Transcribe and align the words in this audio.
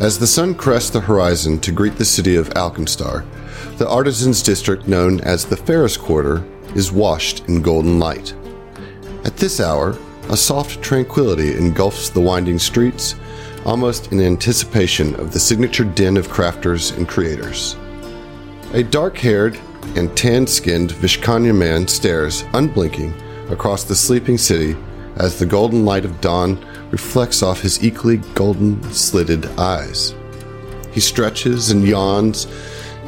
As 0.00 0.18
the 0.18 0.26
sun 0.26 0.54
crests 0.54 0.88
the 0.88 1.00
horizon 1.00 1.60
to 1.60 1.72
greet 1.72 1.96
the 1.96 2.06
city 2.06 2.34
of 2.36 2.48
Alkenstar, 2.54 3.26
the 3.76 3.86
artisans' 3.86 4.42
district 4.42 4.88
known 4.88 5.20
as 5.20 5.44
the 5.44 5.58
Ferrous 5.58 5.98
Quarter 5.98 6.42
is 6.74 6.90
washed 6.90 7.46
in 7.48 7.60
golden 7.60 7.98
light. 7.98 8.32
At 9.26 9.36
this 9.36 9.60
hour, 9.60 9.98
a 10.30 10.38
soft 10.38 10.80
tranquility 10.80 11.54
engulfs 11.54 12.08
the 12.08 12.22
winding 12.22 12.58
streets, 12.58 13.14
almost 13.66 14.10
in 14.10 14.22
anticipation 14.22 15.14
of 15.16 15.34
the 15.34 15.40
signature 15.40 15.84
din 15.84 16.16
of 16.16 16.28
crafters 16.28 16.96
and 16.96 17.06
creators. 17.06 17.76
A 18.72 18.82
dark 18.82 19.18
haired 19.18 19.58
and 19.96 20.16
tan 20.16 20.46
skinned 20.46 20.92
Vishkanya 20.92 21.54
man 21.54 21.86
stares, 21.86 22.44
unblinking, 22.54 23.12
across 23.50 23.84
the 23.84 23.94
sleeping 23.94 24.38
city 24.38 24.78
as 25.16 25.38
the 25.38 25.44
golden 25.44 25.84
light 25.84 26.06
of 26.06 26.22
dawn 26.22 26.56
reflects 26.90 27.42
off 27.42 27.60
his 27.60 27.82
equally 27.84 28.18
golden 28.34 28.82
slitted 28.92 29.46
eyes. 29.58 30.14
He 30.92 31.00
stretches 31.00 31.70
and 31.70 31.86
yawns, 31.86 32.46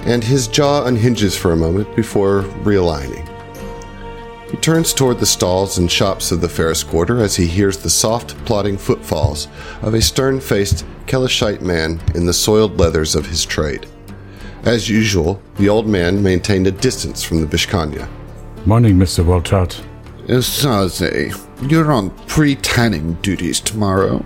and 0.04 0.22
his 0.22 0.48
jaw 0.48 0.84
unhinges 0.84 1.36
for 1.36 1.52
a 1.52 1.56
moment 1.56 1.94
before 1.94 2.42
realigning. 2.62 3.28
He 4.50 4.56
turns 4.58 4.92
toward 4.92 5.18
the 5.18 5.26
stalls 5.26 5.78
and 5.78 5.90
shops 5.90 6.30
of 6.30 6.40
the 6.42 6.48
Ferrous 6.48 6.84
Quarter 6.84 7.20
as 7.20 7.36
he 7.36 7.46
hears 7.46 7.78
the 7.78 7.88
soft, 7.88 8.36
plodding 8.44 8.76
footfalls 8.76 9.48
of 9.80 9.94
a 9.94 10.02
stern 10.02 10.40
faced 10.40 10.84
Kelishite 11.06 11.62
man 11.62 12.00
in 12.14 12.26
the 12.26 12.34
soiled 12.34 12.78
leathers 12.78 13.14
of 13.14 13.26
his 13.26 13.46
trade. 13.46 13.86
As 14.64 14.88
usual, 14.88 15.42
the 15.56 15.68
old 15.68 15.86
man 15.86 16.22
maintained 16.22 16.66
a 16.66 16.70
distance 16.70 17.22
from 17.22 17.40
the 17.40 17.46
Vishkanya. 17.46 18.08
Morning, 18.66 18.96
Mr. 18.96 19.24
Waltrout. 19.24 19.82
Saze, 20.26 21.70
you're 21.70 21.92
on 21.92 22.10
pre-tanning 22.26 23.14
duties 23.22 23.60
tomorrow. 23.60 24.24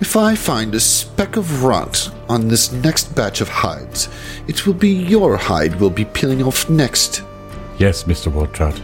If 0.00 0.16
I 0.16 0.34
find 0.34 0.74
a 0.74 0.80
speck 0.80 1.36
of 1.36 1.62
rot 1.62 2.10
on 2.28 2.48
this 2.48 2.72
next 2.72 3.14
batch 3.14 3.40
of 3.40 3.48
hides, 3.48 4.08
it 4.48 4.66
will 4.66 4.74
be 4.74 4.90
your 4.90 5.36
hide 5.36 5.78
we'll 5.80 5.90
be 5.90 6.04
peeling 6.04 6.42
off 6.42 6.70
next. 6.70 7.22
Yes, 7.78 8.04
Mr. 8.04 8.32
Waltrout. 8.32 8.80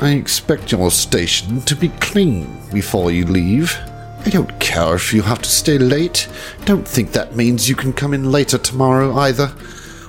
I 0.00 0.10
expect 0.10 0.72
your 0.72 0.90
station 0.90 1.62
to 1.62 1.74
be 1.74 1.88
clean 2.00 2.60
before 2.72 3.10
you 3.10 3.24
leave. 3.24 3.74
I 4.26 4.30
don't 4.30 4.58
care 4.60 4.94
if 4.94 5.12
you 5.12 5.22
have 5.22 5.42
to 5.42 5.48
stay 5.48 5.78
late. 5.78 6.28
Don't 6.64 6.86
think 6.86 7.12
that 7.12 7.36
means 7.36 7.68
you 7.68 7.76
can 7.76 7.92
come 7.92 8.12
in 8.12 8.32
later 8.32 8.58
tomorrow 8.58 9.14
either. 9.16 9.54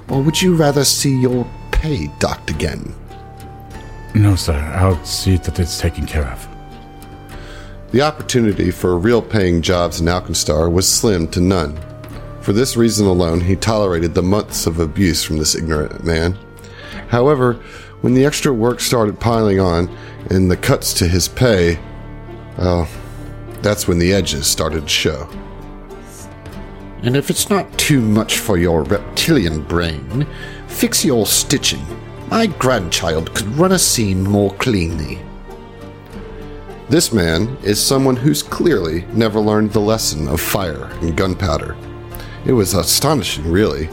Or 0.09 0.22
would 0.22 0.41
you 0.41 0.56
rather 0.56 0.86
see 0.86 1.19
your 1.19 1.47
pay 1.72 2.08
docked 2.19 2.50
again? 2.50 2.95
No, 4.16 4.38
sir. 4.38 4.53
I'll 4.53 5.03
see 5.03 5.35
that 5.35 5.59
it's 5.59 5.77
taken 5.77 6.05
care 6.05 6.25
of. 6.27 6.47
The 7.91 8.02
opportunity 8.02 8.72
for 8.72 8.97
real 8.97 9.22
paying 9.22 9.61
jobs 9.61 9.99
in 9.99 10.07
Alkenstar 10.07 10.72
was 10.72 10.89
slim 10.89 11.27
to 11.30 11.41
none. 11.41 11.77
For 12.39 12.53
this 12.53 12.77
reason 12.77 13.07
alone, 13.07 13.41
he 13.41 13.57
tolerated 13.57 14.13
the 14.13 14.23
months 14.23 14.67
of 14.67 14.80
abuse 14.80 15.22
from 15.22 15.38
this 15.38 15.53
ignorant 15.53 16.05
man. 16.05 16.38
However, 17.09 17.53
when 18.02 18.13
the 18.13 18.23
extra 18.23 18.53
work 18.53 18.80
started 18.80 19.19
piling 19.19 19.59
on 19.59 19.89
and 20.29 20.50
the 20.50 20.57
cuts 20.57 20.94
to 20.94 21.07
his 21.07 21.27
pay, 21.27 21.77
well, 22.57 22.88
that's 23.61 23.85
when 23.85 24.00
the 24.00 24.13
edges 24.13 24.47
started 24.47 24.83
to 24.83 24.89
show. 24.89 25.29
And 27.02 27.17
if 27.17 27.29
it's 27.29 27.50
not 27.50 27.77
too 27.77 28.00
much 28.00 28.39
for 28.39 28.57
your 28.57 28.83
reptilian 28.83 29.61
brain, 29.63 30.25
fix 30.67 31.03
your 31.03 31.25
stitching. 31.25 31.85
My 32.30 32.48
grandchild 32.48 33.34
could 33.36 33.48
run 33.56 33.72
a 33.72 33.80
scene 33.80 34.23
more 34.23 34.52
cleanly. 34.56 35.20
This 36.90 37.14
man 37.14 37.58
is 37.64 37.84
someone 37.84 38.16
who's 38.16 38.42
clearly 38.42 39.06
never 39.14 39.40
learned 39.40 39.72
the 39.72 39.80
lesson 39.80 40.28
of 40.28 40.42
fire 40.42 40.86
and 41.02 41.16
gunpowder. 41.16 41.78
It 42.46 42.53
was 42.53 42.73
astonishing, 42.73 43.50
really. 43.52 43.90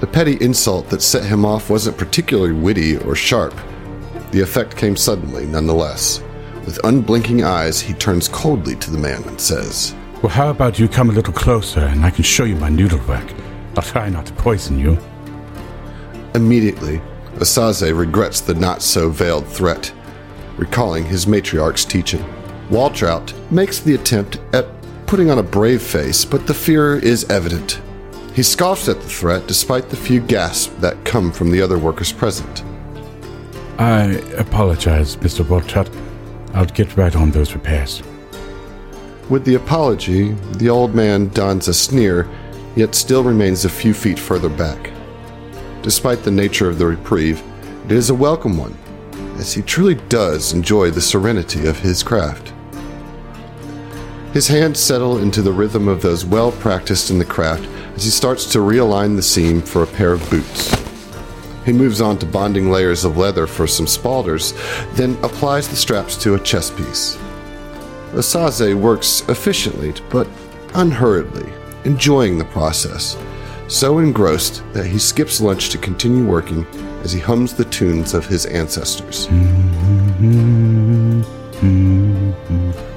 The 0.00 0.06
petty 0.06 0.36
insult 0.40 0.88
that 0.90 1.02
set 1.02 1.24
him 1.24 1.44
off 1.44 1.70
wasn't 1.70 1.98
particularly 1.98 2.52
witty 2.52 2.98
or 2.98 3.14
sharp. 3.14 3.54
The 4.32 4.40
effect 4.40 4.76
came 4.76 4.96
suddenly, 4.96 5.46
nonetheless. 5.46 6.22
With 6.64 6.84
unblinking 6.84 7.44
eyes, 7.44 7.80
he 7.80 7.94
turns 7.94 8.28
coldly 8.28 8.76
to 8.76 8.90
the 8.90 8.98
man 8.98 9.22
and 9.24 9.40
says, 9.40 9.94
Well, 10.22 10.30
how 10.30 10.50
about 10.50 10.78
you 10.78 10.88
come 10.88 11.10
a 11.10 11.12
little 11.12 11.32
closer 11.32 11.80
and 11.80 12.04
I 12.04 12.10
can 12.10 12.24
show 12.24 12.44
you 12.44 12.56
my 12.56 12.68
noodle 12.68 13.00
work? 13.06 13.32
I'll 13.76 13.82
try 13.82 14.08
not 14.08 14.26
to 14.26 14.32
poison 14.34 14.78
you. 14.78 14.98
Immediately, 16.34 17.00
Osaze 17.36 17.96
regrets 17.96 18.40
the 18.40 18.54
not 18.54 18.82
so 18.82 19.10
veiled 19.10 19.46
threat, 19.46 19.92
recalling 20.56 21.04
his 21.04 21.26
matriarch's 21.26 21.84
teaching. 21.84 22.24
Waltrout 22.70 23.32
makes 23.50 23.80
the 23.80 23.94
attempt 23.94 24.38
at 24.52 24.66
putting 25.06 25.30
on 25.30 25.38
a 25.38 25.42
brave 25.42 25.82
face, 25.82 26.24
but 26.24 26.46
the 26.46 26.54
fear 26.54 26.96
is 26.96 27.28
evident. 27.30 27.80
He 28.34 28.42
scoffs 28.42 28.88
at 28.88 29.00
the 29.00 29.08
threat 29.08 29.46
despite 29.46 29.88
the 29.88 29.96
few 29.96 30.20
gasps 30.20 30.74
that 30.80 31.04
come 31.04 31.32
from 31.32 31.50
the 31.50 31.60
other 31.60 31.78
workers 31.78 32.12
present. 32.12 32.64
I 33.78 34.22
apologize, 34.36 35.16
Mr. 35.16 35.44
Waltrout. 35.44 35.90
I'll 36.54 36.66
get 36.66 36.96
right 36.96 37.14
on 37.16 37.30
those 37.30 37.54
repairs. 37.54 38.02
With 39.28 39.44
the 39.44 39.54
apology, 39.54 40.32
the 40.58 40.68
old 40.68 40.94
man 40.94 41.28
dons 41.28 41.68
a 41.68 41.74
sneer, 41.74 42.28
yet 42.76 42.94
still 42.94 43.22
remains 43.22 43.64
a 43.64 43.68
few 43.68 43.94
feet 43.94 44.18
further 44.18 44.48
back. 44.48 44.90
Despite 45.82 46.22
the 46.22 46.30
nature 46.30 46.68
of 46.68 46.78
the 46.78 46.86
reprieve, 46.86 47.42
it 47.86 47.92
is 47.92 48.10
a 48.10 48.14
welcome 48.14 48.58
one, 48.58 48.76
as 49.38 49.54
he 49.54 49.62
truly 49.62 49.94
does 50.08 50.52
enjoy 50.52 50.90
the 50.90 51.00
serenity 51.00 51.66
of 51.66 51.78
his 51.78 52.02
craft. 52.02 52.52
His 54.34 54.46
hands 54.46 54.78
settle 54.78 55.18
into 55.18 55.42
the 55.42 55.52
rhythm 55.52 55.88
of 55.88 56.02
those 56.02 56.24
well 56.24 56.52
practiced 56.52 57.10
in 57.10 57.18
the 57.18 57.24
craft 57.24 57.66
as 57.96 58.04
he 58.04 58.10
starts 58.10 58.44
to 58.52 58.58
realign 58.58 59.16
the 59.16 59.22
seam 59.22 59.62
for 59.62 59.82
a 59.82 59.86
pair 59.86 60.12
of 60.12 60.30
boots. 60.30 60.72
He 61.64 61.72
moves 61.72 62.00
on 62.00 62.18
to 62.18 62.26
bonding 62.26 62.70
layers 62.70 63.04
of 63.04 63.16
leather 63.16 63.46
for 63.46 63.66
some 63.66 63.86
spaulders, 63.86 64.52
then 64.92 65.16
applies 65.22 65.68
the 65.68 65.76
straps 65.76 66.16
to 66.22 66.34
a 66.34 66.40
chest 66.40 66.76
piece. 66.76 67.16
Osaze 68.12 68.74
works 68.74 69.22
efficiently 69.28 69.94
but 70.10 70.28
unhurriedly, 70.74 71.50
enjoying 71.84 72.38
the 72.38 72.44
process, 72.44 73.16
so 73.70 74.00
engrossed 74.00 74.64
that 74.72 74.84
he 74.84 74.98
skips 74.98 75.40
lunch 75.40 75.70
to 75.70 75.78
continue 75.78 76.26
working 76.26 76.66
as 77.04 77.12
he 77.12 77.20
hums 77.20 77.54
the 77.54 77.64
tunes 77.66 78.14
of 78.14 78.26
his 78.26 78.44
ancestors. 78.46 79.28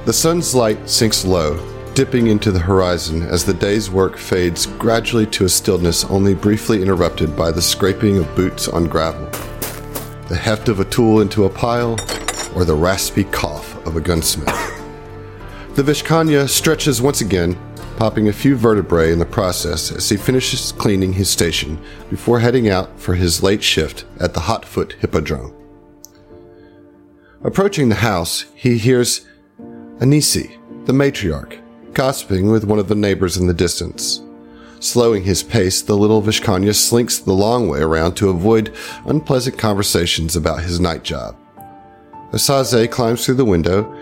The 0.04 0.12
sun's 0.12 0.52
light 0.52 0.90
sinks 0.90 1.24
low, 1.24 1.60
dipping 1.94 2.26
into 2.26 2.50
the 2.50 2.58
horizon 2.58 3.22
as 3.22 3.44
the 3.44 3.54
day's 3.54 3.88
work 3.88 4.18
fades 4.18 4.66
gradually 4.66 5.26
to 5.26 5.44
a 5.44 5.48
stillness 5.48 6.04
only 6.06 6.34
briefly 6.34 6.82
interrupted 6.82 7.36
by 7.36 7.52
the 7.52 7.62
scraping 7.62 8.18
of 8.18 8.34
boots 8.34 8.66
on 8.66 8.88
gravel, 8.88 9.30
the 10.28 10.36
heft 10.36 10.68
of 10.68 10.80
a 10.80 10.84
tool 10.86 11.20
into 11.20 11.44
a 11.44 11.50
pile, 11.50 11.96
or 12.56 12.64
the 12.64 12.74
raspy 12.74 13.22
cough 13.24 13.76
of 13.86 13.94
a 13.94 14.00
gunsmith. 14.00 14.48
The 15.76 15.82
Vishkanya 15.82 16.48
stretches 16.48 17.00
once 17.00 17.20
again, 17.20 17.56
popping 17.96 18.28
a 18.28 18.32
few 18.32 18.56
vertebrae 18.56 19.12
in 19.12 19.18
the 19.18 19.24
process 19.24 19.92
as 19.92 20.08
he 20.08 20.16
finishes 20.16 20.72
cleaning 20.72 21.12
his 21.12 21.30
station 21.30 21.82
before 22.10 22.40
heading 22.40 22.68
out 22.68 22.98
for 22.98 23.14
his 23.14 23.42
late 23.42 23.62
shift 23.62 24.04
at 24.20 24.34
the 24.34 24.40
Hotfoot 24.40 24.92
Hippodrome. 24.94 25.54
Approaching 27.42 27.88
the 27.88 27.96
house, 27.96 28.46
he 28.54 28.78
hears 28.78 29.26
Anisi, 29.98 30.56
the 30.86 30.92
matriarch, 30.92 31.60
gossiping 31.92 32.50
with 32.50 32.64
one 32.64 32.78
of 32.78 32.88
the 32.88 32.94
neighbors 32.94 33.36
in 33.36 33.46
the 33.46 33.54
distance. 33.54 34.22
Slowing 34.80 35.24
his 35.24 35.42
pace, 35.42 35.80
the 35.80 35.96
little 35.96 36.22
Vishkanya 36.22 36.74
slinks 36.74 37.18
the 37.18 37.32
long 37.32 37.68
way 37.68 37.80
around 37.80 38.14
to 38.16 38.28
avoid 38.28 38.74
unpleasant 39.06 39.56
conversations 39.56 40.36
about 40.36 40.62
his 40.62 40.80
night 40.80 41.04
job. 41.04 41.36
Osaze 42.32 42.90
climbs 42.90 43.24
through 43.24 43.36
the 43.36 43.44
window, 43.44 43.92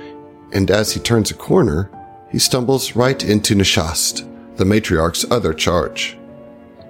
and 0.53 0.71
as 0.71 0.93
he 0.93 1.01
turns 1.01 1.31
a 1.31 1.35
corner, 1.35 1.91
he 2.33 2.39
stumbles 2.39 2.97
right 2.97 3.23
into 3.23 3.55
Nishast, 3.55 4.27
the 4.57 4.65
matriarch's 4.65 5.31
other 5.31 5.53
charge. 5.53 6.17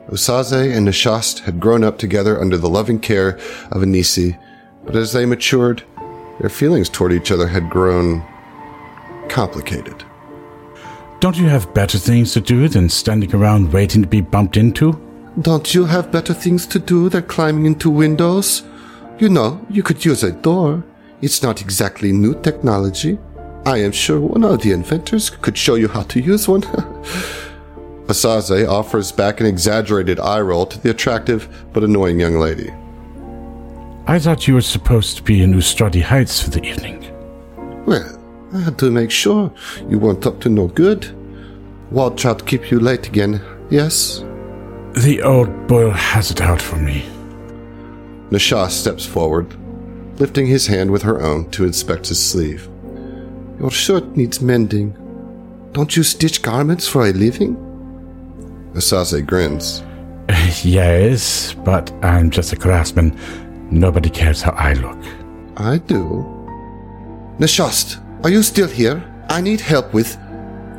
Osaze 0.08 0.76
and 0.76 0.86
Nishast 0.86 1.40
had 1.40 1.60
grown 1.60 1.84
up 1.84 1.98
together 1.98 2.40
under 2.40 2.56
the 2.56 2.68
loving 2.68 3.00
care 3.00 3.38
of 3.72 3.82
Anisi, 3.82 4.38
but 4.84 4.96
as 4.96 5.12
they 5.12 5.26
matured, 5.26 5.82
their 6.40 6.48
feelings 6.48 6.88
toward 6.88 7.12
each 7.12 7.30
other 7.30 7.48
had 7.48 7.68
grown 7.68 8.22
complicated. 9.28 10.04
Don't 11.20 11.38
you 11.38 11.46
have 11.46 11.72
better 11.74 11.98
things 11.98 12.32
to 12.32 12.40
do 12.40 12.68
than 12.68 12.88
standing 12.88 13.34
around 13.34 13.72
waiting 13.72 14.02
to 14.02 14.08
be 14.08 14.20
bumped 14.20 14.56
into? 14.56 15.00
Don't 15.40 15.74
you 15.74 15.84
have 15.84 16.12
better 16.12 16.34
things 16.34 16.66
to 16.66 16.78
do 16.78 17.08
than 17.08 17.22
climbing 17.24 17.66
into 17.66 17.90
windows? 17.90 18.64
You 19.18 19.28
know, 19.28 19.64
you 19.70 19.82
could 19.82 20.04
use 20.04 20.24
a 20.24 20.32
door. 20.32 20.84
It's 21.20 21.42
not 21.42 21.60
exactly 21.60 22.12
new 22.12 22.40
technology. 22.42 23.18
I 23.64 23.78
am 23.78 23.92
sure 23.92 24.20
one 24.20 24.44
of 24.44 24.62
the 24.62 24.72
inventors 24.72 25.30
could 25.30 25.56
show 25.56 25.76
you 25.76 25.88
how 25.88 26.02
to 26.02 26.20
use 26.20 26.48
one. 26.48 26.62
Osaze 28.08 28.68
offers 28.68 29.12
back 29.12 29.40
an 29.40 29.46
exaggerated 29.46 30.18
eye 30.18 30.40
roll 30.40 30.66
to 30.66 30.78
the 30.80 30.90
attractive 30.90 31.48
but 31.72 31.84
annoying 31.84 32.18
young 32.18 32.38
lady. 32.38 32.72
I 34.06 34.18
thought 34.18 34.48
you 34.48 34.54
were 34.54 34.60
supposed 34.60 35.16
to 35.16 35.22
be 35.22 35.42
in 35.42 35.54
Ustradi 35.54 36.02
Heights 36.02 36.42
for 36.42 36.50
the 36.50 36.64
evening. 36.64 37.04
Well, 37.86 38.18
I 38.52 38.58
had 38.58 38.78
to 38.80 38.90
make 38.90 39.12
sure 39.12 39.52
you 39.88 39.98
weren't 39.98 40.26
up 40.26 40.40
to 40.40 40.48
no 40.48 40.66
good. 40.66 41.06
Waltrout 41.92 42.44
keep 42.46 42.70
you 42.70 42.80
late 42.80 43.06
again. 43.06 43.40
Yes? 43.70 44.24
The 44.94 45.22
old 45.22 45.68
bull 45.68 45.92
has 45.92 46.32
it 46.32 46.40
out 46.40 46.60
for 46.60 46.76
me. 46.76 47.04
Nashash 48.30 48.72
steps 48.72 49.06
forward, 49.06 49.54
lifting 50.18 50.46
his 50.46 50.66
hand 50.66 50.90
with 50.90 51.02
her 51.02 51.22
own 51.22 51.48
to 51.52 51.64
inspect 51.64 52.08
his 52.08 52.22
sleeve. 52.22 52.68
Your 53.58 53.70
shirt 53.70 54.16
needs 54.16 54.40
mending. 54.40 54.96
Don't 55.72 55.96
you 55.96 56.02
stitch 56.02 56.42
garments 56.42 56.88
for 56.88 57.06
a 57.06 57.12
living? 57.12 57.56
Osaze 58.74 59.26
grins. 59.26 59.82
yes, 60.64 61.54
but 61.54 61.92
I'm 62.02 62.30
just 62.30 62.52
a 62.52 62.56
craftsman. 62.56 63.18
Nobody 63.70 64.10
cares 64.10 64.42
how 64.42 64.52
I 64.52 64.74
look. 64.74 64.98
I 65.56 65.78
do. 65.78 66.24
Nashast, 67.38 68.02
are 68.24 68.30
you 68.30 68.42
still 68.42 68.68
here? 68.68 69.02
I 69.28 69.40
need 69.40 69.60
help 69.60 69.94
with. 69.94 70.16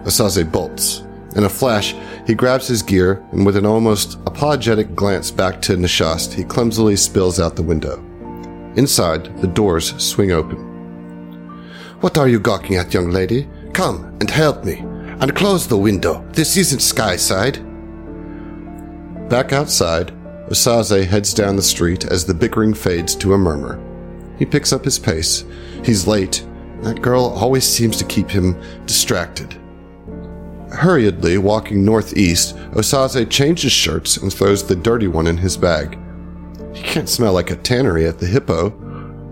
Osaze 0.05 0.51
bolts. 0.51 1.03
In 1.35 1.45
a 1.45 1.49
flash, 1.49 1.95
he 2.27 2.35
grabs 2.35 2.67
his 2.67 2.83
gear 2.83 3.23
and, 3.31 3.45
with 3.45 3.57
an 3.57 3.65
almost 3.65 4.19
apologetic 4.27 4.95
glance 4.95 5.31
back 5.31 5.61
to 5.63 5.75
Nashast, 5.75 6.33
he 6.33 6.43
clumsily 6.43 6.95
spills 6.95 7.39
out 7.39 7.55
the 7.55 7.63
window. 7.63 7.97
Inside, 8.75 9.35
the 9.41 9.47
doors 9.47 9.95
swing 10.03 10.31
open. 10.31 10.72
What 12.03 12.17
are 12.17 12.27
you 12.27 12.41
gawking 12.41 12.75
at, 12.75 12.93
young 12.93 13.11
lady? 13.11 13.47
Come 13.71 14.17
and 14.19 14.29
help 14.29 14.65
me. 14.65 14.79
And 15.21 15.33
close 15.33 15.65
the 15.65 15.77
window. 15.77 16.21
This 16.33 16.57
isn't 16.57 16.81
Skyside. 16.81 17.63
Back 19.29 19.53
outside, 19.53 20.11
Osaze 20.49 21.05
heads 21.05 21.33
down 21.33 21.55
the 21.55 21.61
street 21.61 22.03
as 22.03 22.25
the 22.25 22.33
bickering 22.33 22.73
fades 22.73 23.15
to 23.15 23.35
a 23.35 23.37
murmur. 23.37 23.79
He 24.37 24.45
picks 24.45 24.73
up 24.73 24.83
his 24.83 24.99
pace. 24.99 25.45
He's 25.85 26.05
late. 26.05 26.45
That 26.81 27.01
girl 27.01 27.23
always 27.23 27.63
seems 27.63 27.95
to 27.99 28.03
keep 28.03 28.29
him 28.29 28.61
distracted. 28.85 29.53
Hurriedly 30.73 31.37
walking 31.37 31.85
northeast, 31.85 32.57
Osaze 32.73 33.29
changes 33.29 33.71
shirts 33.71 34.17
and 34.17 34.33
throws 34.33 34.67
the 34.67 34.75
dirty 34.75 35.07
one 35.07 35.27
in 35.27 35.37
his 35.37 35.55
bag. 35.55 35.97
He 36.73 36.83
can't 36.83 37.07
smell 37.07 37.31
like 37.31 37.49
a 37.49 37.55
tannery 37.55 38.05
at 38.05 38.19
the 38.19 38.27
hippo. 38.27 38.71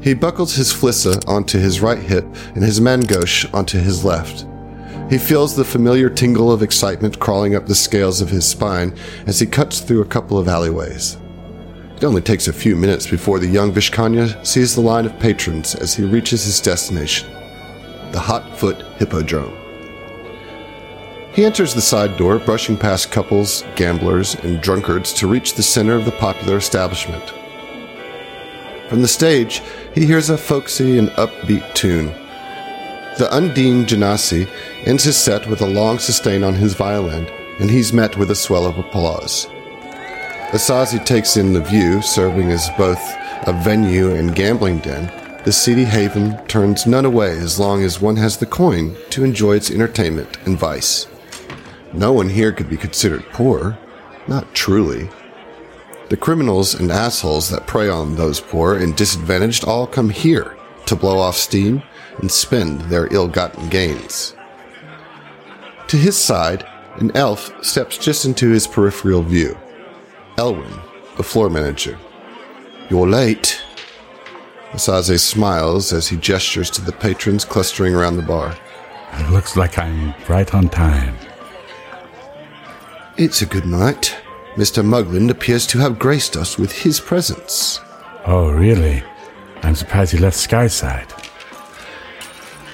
He 0.02 0.16
buckles 0.16 0.56
his 0.56 0.72
flissa 0.72 1.20
onto 1.28 1.60
his 1.60 1.80
right 1.80 2.00
hip 2.00 2.26
and 2.56 2.64
his 2.64 2.82
main-gauche 2.82 3.46
onto 3.54 3.78
his 3.78 4.04
left. 4.04 4.48
He 5.12 5.18
feels 5.18 5.56
the 5.56 5.64
familiar 5.64 6.10
tingle 6.10 6.52
of 6.52 6.64
excitement 6.64 7.20
crawling 7.20 7.56
up 7.56 7.68
the 7.68 7.76
scales 7.76 8.22
of 8.22 8.30
his 8.30 8.48
spine 8.48 8.96
as 9.28 9.40
he 9.40 9.46
cuts 9.46 9.80
through 9.80 10.02
a 10.02 10.06
couple 10.06 10.38
of 10.38 10.48
alleyways. 10.48 11.18
It 11.98 12.04
only 12.04 12.22
takes 12.22 12.48
a 12.48 12.54
few 12.54 12.76
minutes 12.76 13.06
before 13.06 13.38
the 13.38 13.48
young 13.48 13.72
Vishkanya 13.72 14.44
sees 14.44 14.74
the 14.74 14.82
line 14.82 15.06
of 15.06 15.20
patrons 15.20 15.76
as 15.76 15.94
he 15.94 16.04
reaches 16.04 16.46
his 16.46 16.60
destination, 16.60 17.30
the 18.12 18.20
Hot 18.20 18.58
Foot 18.58 18.82
Hippodrome. 18.98 19.56
He 21.34 21.46
enters 21.46 21.76
the 21.76 21.82
side 21.82 22.18
door, 22.18 22.40
brushing 22.40 22.76
past 22.76 23.12
couples, 23.12 23.64
gamblers, 23.76 24.34
and 24.36 24.62
drunkards 24.62 25.14
to 25.14 25.28
reach 25.28 25.54
the 25.54 25.62
center 25.62 25.94
of 25.94 26.06
the 26.06 26.12
popular 26.14 26.58
establishment. 26.58 27.34
From 28.90 29.02
the 29.02 29.08
stage, 29.08 29.62
he 29.94 30.06
hears 30.06 30.30
a 30.30 30.38
folksy 30.38 30.98
and 30.98 31.10
upbeat 31.12 31.74
tune. 31.74 32.08
The 33.18 33.28
Undine 33.32 33.86
Janasi 33.86 34.50
ends 34.86 35.04
his 35.04 35.18
set 35.18 35.48
with 35.48 35.62
a 35.62 35.68
long 35.68 36.00
sustain 36.00 36.44
on 36.44 36.54
his 36.54 36.74
violin, 36.74 37.28
and 37.60 37.70
he's 37.70 37.92
met 37.92 38.18
with 38.18 38.32
a 38.32 38.36
swell 38.36 38.66
of 38.66 38.78
applause. 38.78 39.48
Osaze 40.52 41.06
takes 41.06 41.38
in 41.38 41.54
the 41.54 41.62
view, 41.62 42.02
serving 42.02 42.52
as 42.52 42.70
both 42.78 43.02
a 43.48 43.54
venue 43.64 44.16
and 44.16 44.36
gambling 44.36 44.80
den. 44.80 45.12
The 45.44 45.52
seedy 45.52 45.86
haven 45.86 46.38
turns 46.48 46.86
none 46.86 47.06
away 47.06 47.38
as 47.38 47.60
long 47.60 47.84
as 47.84 48.02
one 48.02 48.16
has 48.18 48.38
the 48.38 48.46
coin 48.46 48.96
to 49.10 49.24
enjoy 49.24 49.56
its 49.56 49.72
entertainment 49.72 50.38
and 50.46 50.58
vice. 50.58 51.08
No 51.94 52.14
one 52.14 52.30
here 52.30 52.52
could 52.52 52.70
be 52.70 52.78
considered 52.78 53.24
poor. 53.32 53.78
Not 54.28 54.54
truly. 54.54 55.10
The 56.12 56.18
criminals 56.18 56.76
and 56.76 56.92
assholes 56.92 57.48
that 57.52 57.68
prey 57.68 57.88
on 57.88 58.18
those 58.18 58.42
poor 58.42 58.76
and 58.76 58.94
disadvantaged 58.98 59.64
all 59.64 59.88
come 59.88 60.10
here 60.10 60.58
to 60.88 60.96
blow 60.98 61.18
off 61.18 61.38
steam 61.38 61.82
and 62.18 62.30
spend 62.30 62.82
their 62.82 63.08
ill 63.14 63.30
gotten 63.30 63.70
gains. 63.70 64.36
To 65.88 65.96
his 65.96 66.18
side, 66.18 66.68
an 66.96 67.16
elf 67.16 67.50
steps 67.64 67.98
just 67.98 68.26
into 68.26 68.50
his 68.50 68.68
peripheral 68.68 69.24
view. 69.24 69.58
Elwyn, 70.38 70.82
the 71.16 71.24
floor 71.24 71.50
manager. 71.50 71.98
You're 72.90 73.08
late. 73.08 73.62
Osaze 74.74 75.18
smiles 75.18 75.94
as 75.94 76.10
he 76.10 76.18
gestures 76.18 76.70
to 76.72 76.82
the 76.82 76.92
patrons 76.92 77.46
clustering 77.46 77.96
around 77.96 78.18
the 78.18 78.24
bar. 78.24 78.54
It 79.14 79.32
looks 79.32 79.56
like 79.56 79.78
I'm 79.78 80.14
right 80.28 80.54
on 80.54 80.68
time. 80.68 81.16
It's 83.16 83.42
a 83.42 83.46
good 83.46 83.66
night. 83.66 84.21
Mr. 84.56 84.84
Mugland 84.84 85.30
appears 85.30 85.66
to 85.68 85.78
have 85.80 85.98
graced 85.98 86.36
us 86.36 86.58
with 86.58 86.72
his 86.72 87.00
presence. 87.00 87.80
Oh, 88.26 88.52
really? 88.52 89.02
I'm 89.64 89.76
surprised 89.76 90.12
he 90.12 90.18
left 90.18 90.38
Skyside. 90.38 91.08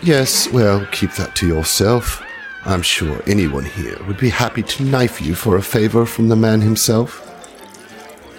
Yes, 0.02 0.50
well, 0.52 0.86
keep 0.92 1.12
that 1.14 1.36
to 1.36 1.48
yourself. 1.48 2.24
I'm 2.66 2.82
sure 2.82 3.22
anyone 3.28 3.66
here 3.66 3.98
would 4.08 4.18
be 4.18 4.30
happy 4.30 4.64
to 4.64 4.84
knife 4.84 5.22
you 5.22 5.36
for 5.36 5.58
a 5.58 5.62
favor 5.62 6.06
from 6.06 6.30
the 6.30 6.36
man 6.36 6.62
himself. 6.62 7.24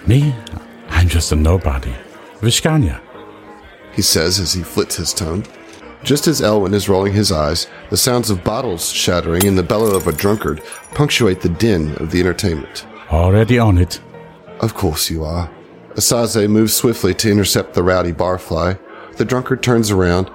Me? 0.05 0.35
I'm 0.89 1.07
just 1.07 1.31
a 1.31 1.35
nobody. 1.35 1.93
Vishkanya. 2.41 3.01
He 3.93 4.01
says 4.01 4.39
as 4.39 4.53
he 4.53 4.63
flits 4.63 4.95
his 4.97 5.13
tongue. 5.13 5.45
Just 6.03 6.27
as 6.27 6.41
Elwin 6.41 6.73
is 6.73 6.87
rolling 6.87 7.13
his 7.13 7.31
eyes, 7.31 7.67
the 7.89 7.97
sounds 7.97 8.29
of 8.29 8.43
bottles 8.43 8.89
shattering 8.89 9.45
and 9.45 9.57
the 9.57 9.63
bellow 9.63 9.95
of 9.95 10.07
a 10.07 10.11
drunkard 10.11 10.61
punctuate 10.93 11.41
the 11.41 11.49
din 11.49 11.95
of 11.95 12.11
the 12.11 12.19
entertainment. 12.19 12.85
Already 13.11 13.57
on 13.57 13.77
it. 13.77 13.99
Of 14.59 14.75
course 14.75 15.09
you 15.09 15.23
are. 15.23 15.49
Osaze 15.95 16.47
moves 16.49 16.75
swiftly 16.75 17.13
to 17.15 17.31
intercept 17.31 17.73
the 17.73 17.83
rowdy 17.83 18.13
barfly. 18.13 18.77
The 19.17 19.25
drunkard 19.25 19.63
turns 19.63 19.89
around, 19.89 20.29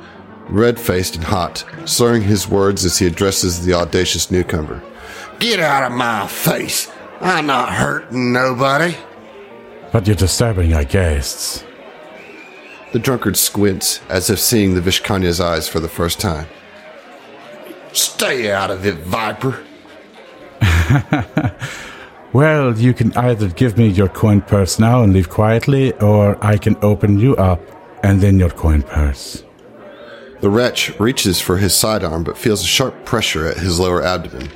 red 0.48 0.80
faced 0.80 1.14
and 1.14 1.24
hot, 1.24 1.64
slurring 1.84 2.22
his 2.22 2.48
words 2.48 2.84
as 2.84 2.98
he 2.98 3.06
addresses 3.06 3.64
the 3.64 3.74
audacious 3.74 4.30
newcomer. 4.30 4.82
Get 5.38 5.60
out 5.60 5.84
of 5.84 5.96
my 5.96 6.26
face! 6.26 6.90
I'm 7.20 7.46
not 7.46 7.72
hurting 7.72 8.32
nobody! 8.32 8.96
But 9.92 10.06
you're 10.06 10.16
disturbing 10.16 10.72
our 10.74 10.84
guests. 10.84 11.64
The 12.92 12.98
drunkard 12.98 13.36
squints, 13.36 14.00
as 14.08 14.30
if 14.30 14.40
seeing 14.40 14.74
the 14.74 14.80
Vishkanya's 14.80 15.40
eyes 15.40 15.68
for 15.68 15.80
the 15.80 15.88
first 15.88 16.20
time. 16.20 16.46
Stay 17.92 18.50
out 18.50 18.70
of 18.70 18.84
it, 18.84 18.96
Viper! 18.96 19.64
Well, 22.34 22.76
you 22.76 22.92
can 22.92 23.16
either 23.16 23.48
give 23.48 23.78
me 23.78 23.86
your 23.86 24.08
coin 24.08 24.40
purse 24.40 24.80
now 24.80 25.04
and 25.04 25.12
leave 25.12 25.30
quietly, 25.30 25.92
or 26.00 26.36
I 26.44 26.56
can 26.56 26.76
open 26.82 27.20
you 27.20 27.36
up 27.36 27.60
and 28.02 28.20
then 28.20 28.40
your 28.40 28.50
coin 28.50 28.82
purse. 28.82 29.44
The 30.40 30.50
wretch 30.50 30.98
reaches 30.98 31.40
for 31.40 31.58
his 31.58 31.76
sidearm 31.76 32.24
but 32.24 32.36
feels 32.36 32.60
a 32.60 32.66
sharp 32.66 33.04
pressure 33.04 33.46
at 33.46 33.58
his 33.58 33.78
lower 33.78 34.02
abdomen. 34.02 34.50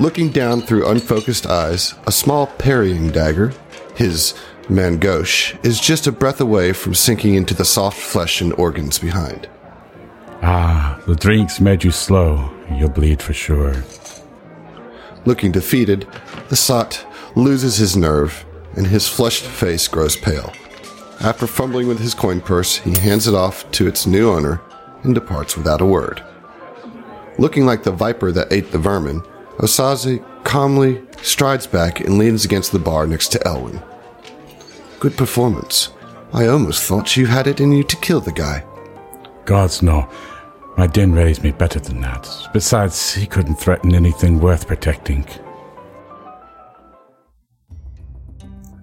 Looking 0.00 0.30
down 0.30 0.60
through 0.60 0.88
unfocused 0.88 1.46
eyes, 1.46 1.94
a 2.04 2.10
small 2.10 2.48
parrying 2.48 3.12
dagger, 3.12 3.52
his 3.94 4.34
main-gauche, 4.68 5.54
is 5.62 5.80
just 5.80 6.08
a 6.08 6.12
breath 6.12 6.40
away 6.40 6.72
from 6.72 6.94
sinking 6.94 7.34
into 7.34 7.54
the 7.54 7.64
soft 7.64 7.96
flesh 7.96 8.40
and 8.40 8.52
organs 8.54 8.98
behind. 8.98 9.48
Ah, 10.42 11.00
the 11.06 11.14
drinks 11.14 11.60
made 11.60 11.84
you 11.84 11.92
slow. 11.92 12.50
You'll 12.72 12.90
bleed 12.90 13.22
for 13.22 13.32
sure. 13.32 13.84
Looking 15.26 15.52
defeated, 15.52 16.06
the 16.48 16.56
sot 16.56 17.04
loses 17.34 17.76
his 17.76 17.96
nerve 17.96 18.44
and 18.76 18.86
his 18.86 19.08
flushed 19.08 19.44
face 19.44 19.88
grows 19.88 20.16
pale. 20.16 20.52
After 21.20 21.46
fumbling 21.46 21.88
with 21.88 21.98
his 21.98 22.14
coin 22.14 22.40
purse, 22.40 22.78
he 22.78 22.96
hands 22.98 23.26
it 23.26 23.34
off 23.34 23.70
to 23.72 23.88
its 23.88 24.06
new 24.06 24.30
owner 24.30 24.60
and 25.02 25.14
departs 25.14 25.56
without 25.56 25.80
a 25.80 25.86
word. 25.86 26.22
Looking 27.38 27.66
like 27.66 27.82
the 27.82 27.92
viper 27.92 28.30
that 28.32 28.52
ate 28.52 28.70
the 28.70 28.78
vermin, 28.78 29.22
Osaze 29.58 30.24
calmly 30.44 31.02
strides 31.22 31.66
back 31.66 32.00
and 32.00 32.18
leans 32.18 32.44
against 32.44 32.72
the 32.72 32.78
bar 32.78 33.06
next 33.06 33.28
to 33.28 33.46
Elwin. 33.46 33.82
Good 35.00 35.16
performance. 35.16 35.90
I 36.32 36.46
almost 36.46 36.82
thought 36.82 37.16
you 37.16 37.26
had 37.26 37.46
it 37.46 37.60
in 37.60 37.72
you 37.72 37.82
to 37.84 37.96
kill 37.96 38.20
the 38.20 38.32
guy. 38.32 38.64
Gods 39.44 39.82
no. 39.82 40.08
My 40.76 40.86
din 40.86 41.12
raised 41.12 41.42
me 41.42 41.52
better 41.52 41.80
than 41.80 42.00
that. 42.02 42.28
Besides, 42.52 43.14
he 43.14 43.26
couldn't 43.26 43.56
threaten 43.56 43.94
anything 43.94 44.40
worth 44.40 44.66
protecting. 44.66 45.26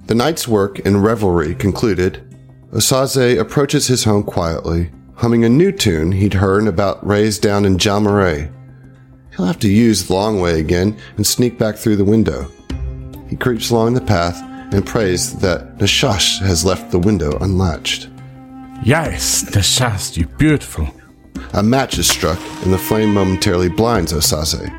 The 0.08 0.16
night's 0.16 0.48
work 0.48 0.86
and 0.86 1.04
revelry 1.04 1.54
concluded, 1.56 2.36
Osaze 2.72 3.40
approaches 3.40 3.88
his 3.88 4.04
home 4.04 4.24
quietly, 4.24 4.92
humming 5.16 5.46
a 5.46 5.50
new 5.50 5.72
tune 5.72 6.12
he'd 6.12 6.34
heard 6.34 6.68
about 6.68 7.06
rays 7.06 7.38
down 7.38 7.64
in 7.64 7.78
Jalmeray. 7.78 8.52
He'll 9.36 9.46
have 9.46 9.60
to 9.60 9.70
use 9.70 10.08
the 10.08 10.14
long 10.14 10.40
way 10.40 10.60
again 10.60 10.98
and 11.18 11.26
sneak 11.26 11.60
back 11.60 11.76
through 11.76 11.98
the 11.98 12.06
window. 12.06 12.48
He 13.30 13.36
creeps 13.36 13.70
along 13.70 13.94
the 13.94 14.02
path 14.02 14.40
and 14.74 14.86
prays 14.86 15.38
that 15.40 15.78
Nashash 15.78 16.40
has 16.40 16.66
left 16.66 16.92
the 16.92 17.00
window 17.00 17.38
unlatched. 17.40 18.10
Yes, 18.84 19.44
Nashash, 19.46 20.18
you 20.18 20.26
beautiful. 20.26 20.92
A 21.56 21.62
match 21.62 22.00
is 22.00 22.10
struck, 22.10 22.40
and 22.64 22.74
the 22.74 22.80
flame 22.80 23.14
momentarily 23.14 23.70
blinds 23.70 24.12
Osaze. 24.12 24.72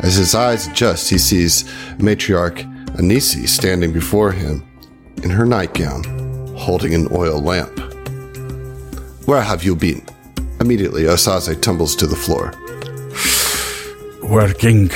As 0.00 0.16
his 0.16 0.34
eyes 0.34 0.66
adjust, 0.66 1.08
he 1.08 1.16
sees 1.16 1.64
matriarch 1.96 2.68
Anisi 2.96 3.48
standing 3.48 3.94
before 3.94 4.30
him 4.30 4.62
in 5.22 5.30
her 5.30 5.46
nightgown, 5.46 6.04
holding 6.54 6.92
an 6.92 7.08
oil 7.12 7.40
lamp. 7.40 7.78
Where 9.26 9.40
have 9.40 9.64
you 9.64 9.74
been? 9.74 10.04
Immediately, 10.60 11.04
Osaze 11.04 11.58
tumbles 11.62 11.96
to 11.96 12.06
the 12.06 12.14
floor. 12.14 12.52
Working. 14.22 14.90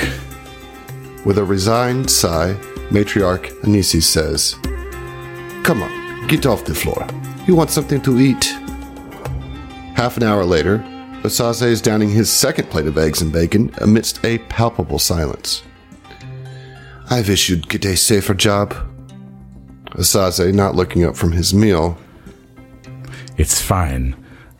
With 1.24 1.38
a 1.38 1.44
resigned 1.44 2.10
sigh, 2.10 2.52
matriarch 2.90 3.58
Anisi 3.62 4.02
says, 4.02 4.54
Come 5.64 5.82
on, 5.82 6.26
get 6.26 6.44
off 6.44 6.66
the 6.66 6.74
floor. 6.74 7.06
You 7.46 7.56
want 7.56 7.70
something 7.70 8.02
to 8.02 8.20
eat? 8.20 8.44
Half 9.94 10.18
an 10.18 10.22
hour 10.22 10.44
later, 10.44 10.84
Osaze 11.26 11.62
is 11.62 11.82
downing 11.82 12.08
his 12.08 12.30
second 12.30 12.70
plate 12.70 12.86
of 12.86 12.96
eggs 12.96 13.20
and 13.20 13.32
bacon 13.32 13.74
amidst 13.78 14.24
a 14.24 14.38
palpable 14.38 15.00
silence. 15.00 15.64
I 17.10 17.20
wish 17.22 17.48
you'd 17.48 17.68
get 17.68 17.84
a 17.84 17.96
safer 17.96 18.32
job. 18.32 18.72
Osaze, 19.96 20.54
not 20.54 20.76
looking 20.76 21.04
up 21.04 21.16
from 21.16 21.32
his 21.32 21.52
meal, 21.52 21.98
It's 23.38 23.60
fine. 23.60 24.14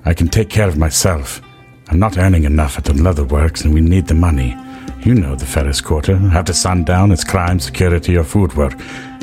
I 0.04 0.12
can 0.12 0.26
take 0.26 0.50
care 0.50 0.66
of 0.66 0.76
myself. 0.76 1.40
I'm 1.88 2.00
not 2.00 2.18
earning 2.18 2.42
enough 2.42 2.76
at 2.76 2.84
the 2.84 2.94
leather 2.94 3.24
works, 3.24 3.62
and 3.62 3.72
we 3.72 3.80
need 3.80 4.08
the 4.08 4.14
money. 4.14 4.56
You 5.04 5.14
know 5.14 5.36
the 5.36 5.46
Ferrous 5.46 5.80
Quarter. 5.80 6.16
After 6.32 6.52
sundown, 6.52 7.12
it's 7.12 7.22
crime, 7.22 7.60
security, 7.60 8.16
or 8.16 8.24
food 8.24 8.54
work. 8.54 8.74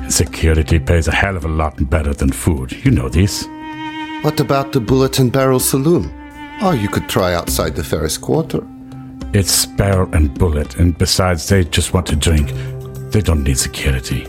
And 0.01 0.13
security 0.13 0.79
pays 0.79 1.09
a 1.09 1.11
hell 1.13 1.35
of 1.35 1.43
a 1.43 1.49
lot 1.49 1.89
better 1.89 2.13
than 2.13 2.31
food. 2.31 2.71
You 2.85 2.91
know 2.91 3.09
this. 3.09 3.45
What 4.21 4.39
about 4.39 4.71
the 4.71 4.79
Bullet 4.79 5.19
and 5.19 5.29
Barrel 5.29 5.59
Saloon? 5.59 6.22
Or 6.61 6.75
you 6.75 6.87
could 6.87 7.09
try 7.09 7.33
outside 7.33 7.75
the 7.75 7.83
Ferrous 7.83 8.17
Quarter. 8.17 8.65
It's 9.33 9.65
barrel 9.65 10.13
and 10.13 10.33
bullet, 10.37 10.75
and 10.77 10.97
besides, 10.97 11.47
they 11.49 11.63
just 11.63 11.93
want 11.93 12.05
to 12.07 12.15
drink. 12.15 12.51
They 13.11 13.21
don't 13.21 13.43
need 13.43 13.57
security. 13.57 14.27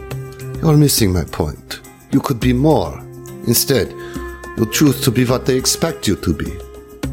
You're 0.62 0.76
missing 0.76 1.12
my 1.12 1.24
point. 1.24 1.80
You 2.10 2.20
could 2.20 2.40
be 2.40 2.52
more. 2.52 2.98
Instead, 3.46 3.92
you'll 4.56 4.70
choose 4.70 5.00
to 5.02 5.10
be 5.10 5.24
what 5.24 5.44
they 5.44 5.56
expect 5.56 6.08
you 6.08 6.16
to 6.16 6.32
be. 6.32 6.58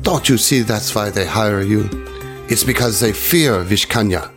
Don't 0.01 0.29
you 0.29 0.37
see 0.37 0.61
that's 0.61 0.95
why 0.95 1.09
they 1.09 1.25
hire 1.25 1.61
you? 1.61 1.89
It's 2.49 2.63
because 2.63 2.99
they 2.99 3.11
fear 3.11 3.63
Vishkanya. 3.63 4.31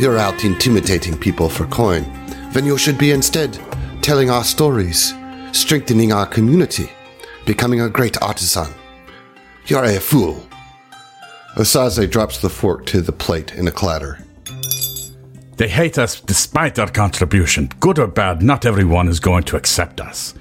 You're 0.00 0.18
out 0.18 0.44
intimidating 0.44 1.16
people 1.16 1.48
for 1.48 1.66
coin, 1.66 2.04
when 2.52 2.64
you 2.64 2.76
should 2.78 2.98
be 2.98 3.12
instead 3.12 3.58
telling 4.02 4.30
our 4.30 4.44
stories, 4.44 5.14
strengthening 5.52 6.12
our 6.12 6.26
community, 6.26 6.90
becoming 7.44 7.82
a 7.82 7.88
great 7.88 8.20
artisan. 8.22 8.72
You're 9.66 9.84
a 9.84 10.00
fool. 10.00 10.46
Osaze 11.56 12.10
drops 12.10 12.38
the 12.38 12.48
fork 12.48 12.86
to 12.86 13.00
the 13.00 13.12
plate 13.12 13.52
in 13.54 13.68
a 13.68 13.72
clatter. 13.72 14.18
They 15.56 15.68
hate 15.68 15.98
us 15.98 16.20
despite 16.20 16.78
our 16.78 16.90
contribution. 16.90 17.70
Good 17.80 17.98
or 17.98 18.06
bad, 18.06 18.42
not 18.42 18.64
everyone 18.64 19.08
is 19.08 19.20
going 19.20 19.44
to 19.44 19.56
accept 19.56 20.00
us. 20.00 20.34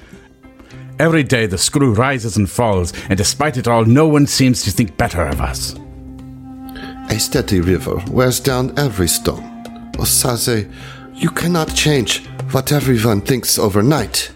Every 0.98 1.24
day 1.24 1.46
the 1.46 1.58
screw 1.58 1.94
rises 1.94 2.38
and 2.38 2.50
falls, 2.50 2.94
and 3.10 3.18
despite 3.18 3.58
it 3.58 3.68
all, 3.68 3.86
no 3.86 4.08
one 4.08 4.28
seems 4.28 4.64
to 4.64 4.72
think 4.72 4.98
better 4.98 5.24
of 5.26 5.42
us. 5.42 5.76
A 7.10 7.20
steady 7.20 7.60
river 7.60 8.02
wears 8.10 8.40
down 8.40 8.78
every 8.78 9.08
stone. 9.08 9.64
Osaze, 9.94 10.72
you 11.14 11.30
cannot 11.30 11.74
change 11.76 12.26
what 12.52 12.72
everyone 12.72 13.22
thinks 13.22 13.60
overnight. 13.60 14.32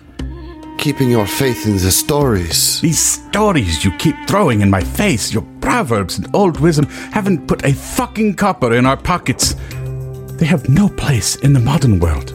Keeping 0.83 1.09
your 1.09 1.25
faith 1.25 1.65
in 1.65 1.77
the 1.77 1.91
stories. 1.91 2.81
These 2.81 2.99
stories 2.99 3.85
you 3.85 3.91
keep 3.99 4.17
throwing 4.27 4.59
in 4.59 4.69
my 4.69 4.83
face, 4.83 5.31
your 5.31 5.45
proverbs 5.61 6.17
and 6.17 6.27
old 6.35 6.59
wisdom, 6.59 6.87
haven't 7.13 7.47
put 7.47 7.63
a 7.63 7.71
fucking 7.71 8.33
copper 8.35 8.73
in 8.73 8.85
our 8.85 8.97
pockets. 8.97 9.55
They 10.39 10.45
have 10.45 10.67
no 10.67 10.89
place 10.89 11.37
in 11.37 11.53
the 11.53 11.61
modern 11.61 12.01
world. 12.01 12.31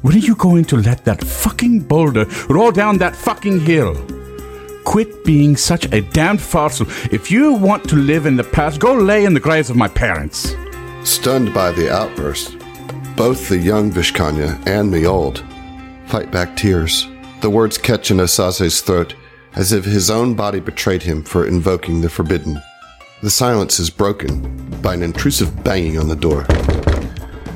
When 0.00 0.14
are 0.14 0.26
you 0.30 0.34
going 0.34 0.64
to 0.66 0.78
let 0.78 1.04
that 1.04 1.22
fucking 1.22 1.80
boulder 1.80 2.24
roll 2.48 2.72
down 2.72 2.96
that 2.98 3.14
fucking 3.14 3.60
hill? 3.60 3.94
Quit 4.84 5.22
being 5.22 5.54
such 5.54 5.84
a 5.92 6.00
damned 6.00 6.40
fossil. 6.40 6.86
If 7.12 7.30
you 7.30 7.52
want 7.52 7.86
to 7.90 7.96
live 7.96 8.24
in 8.24 8.36
the 8.36 8.44
past, 8.44 8.80
go 8.80 8.94
lay 8.94 9.26
in 9.26 9.34
the 9.34 9.40
graves 9.40 9.68
of 9.68 9.76
my 9.76 9.88
parents. 9.88 10.56
Stunned 11.04 11.52
by 11.52 11.70
the 11.72 11.92
outburst, 11.92 12.56
both 13.14 13.50
the 13.50 13.58
young 13.58 13.92
Vishkanya 13.92 14.66
and 14.66 14.90
the 14.90 15.04
old 15.04 15.44
fight 16.06 16.30
back 16.30 16.56
tears. 16.56 17.06
The 17.40 17.48
words 17.48 17.78
catch 17.78 18.10
in 18.10 18.18
Osaze's 18.18 18.82
throat 18.82 19.14
as 19.54 19.72
if 19.72 19.86
his 19.86 20.10
own 20.10 20.34
body 20.34 20.60
betrayed 20.60 21.02
him 21.02 21.22
for 21.22 21.46
invoking 21.46 22.02
the 22.02 22.10
forbidden. 22.10 22.60
The 23.22 23.30
silence 23.30 23.78
is 23.78 23.88
broken 23.88 24.70
by 24.82 24.92
an 24.92 25.02
intrusive 25.02 25.64
banging 25.64 25.98
on 25.98 26.08
the 26.08 26.16
door. 26.16 26.46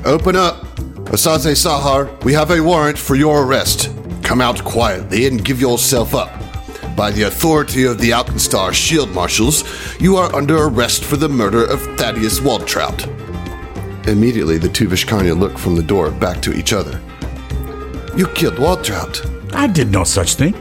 Open 0.03 0.35
up! 0.35 0.65
Osaze 1.11 1.53
Sahar, 1.53 2.23
we 2.23 2.33
have 2.33 2.49
a 2.49 2.61
warrant 2.61 2.97
for 2.97 3.15
your 3.15 3.45
arrest. 3.45 3.91
Come 4.23 4.41
out 4.41 4.63
quietly 4.63 5.27
and 5.27 5.45
give 5.45 5.61
yourself 5.61 6.15
up. 6.15 6.31
By 6.95 7.11
the 7.11 7.23
authority 7.23 7.83
of 7.85 7.99
the 7.99 8.09
Alkenstar 8.09 8.73
Shield 8.73 9.11
Marshals, 9.11 9.63
you 10.01 10.17
are 10.17 10.33
under 10.35 10.63
arrest 10.63 11.03
for 11.03 11.15
the 11.15 11.29
murder 11.29 11.63
of 11.63 11.79
Thaddeus 11.97 12.39
Waltrout. 12.41 13.05
Immediately, 14.07 14.57
the 14.57 14.69
two 14.69 14.87
Vishkanya 14.87 15.37
look 15.37 15.59
from 15.59 15.75
the 15.75 15.83
door 15.83 16.09
back 16.09 16.41
to 16.41 16.53
each 16.53 16.73
other. 16.73 16.99
You 18.17 18.27
killed 18.29 18.57
Waltrout. 18.57 19.34
I 19.55 19.67
did 19.67 19.89
no 19.89 20.03
such 20.03 20.35
thing. 20.35 20.53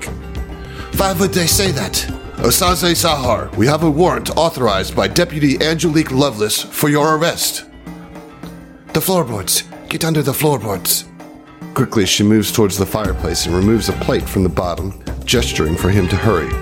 Why 0.97 1.13
would 1.15 1.33
they 1.33 1.49
say 1.49 1.73
that? 1.73 1.93
Osaze 2.39 2.95
Sahar, 2.95 3.55
we 3.57 3.67
have 3.67 3.83
a 3.83 3.91
warrant 3.91 4.37
authorized 4.37 4.95
by 4.95 5.09
Deputy 5.09 5.61
Angelique 5.61 6.13
Lovelace 6.13 6.63
for 6.63 6.89
your 6.89 7.17
arrest. 7.17 7.65
The 8.93 9.01
floorboards. 9.01 9.65
Get 9.89 10.05
under 10.05 10.23
the 10.23 10.33
floorboards. 10.33 11.07
Quickly, 11.75 12.07
she 12.07 12.23
moves 12.23 12.53
towards 12.53 12.79
the 12.79 12.87
fireplace 12.87 13.47
and 13.47 13.55
removes 13.57 13.89
a 13.89 13.95
plate 13.95 14.29
from 14.29 14.45
the 14.45 14.49
bottom, 14.49 15.03
gesturing 15.25 15.77
for 15.77 15.91
him 15.91 16.07
to 16.09 16.17
hurry. 16.17 16.53